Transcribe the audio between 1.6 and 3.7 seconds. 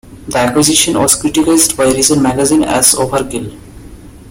by "Reason" magazine as "overkill".